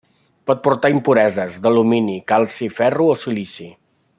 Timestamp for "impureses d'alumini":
0.93-2.17